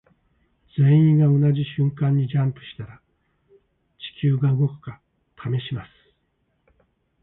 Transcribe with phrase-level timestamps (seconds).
[0.75, 2.99] 全員が同じ瞬間にジャンプしたら
[3.99, 4.99] 地球が動くか
[5.37, 5.89] 試します。